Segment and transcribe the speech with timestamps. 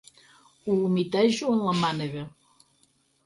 [0.67, 2.23] Ho humitejo amb la mànega.